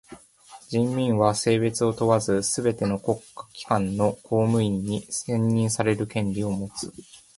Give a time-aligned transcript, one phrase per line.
[0.67, 6.91] 人民は性別を問わずすべての国家機関の公務員に選任される権利をもつ。